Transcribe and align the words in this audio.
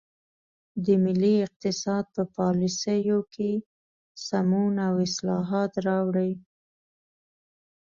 د 0.85 0.87
ملي 1.03 1.33
اقتصاد 1.45 2.05
په 2.15 2.23
پالیسیو 2.37 3.19
کې 3.33 3.51
سمون 4.27 4.73
او 4.87 4.93
اصلاحات 5.07 5.73
راوړي. 5.87 6.31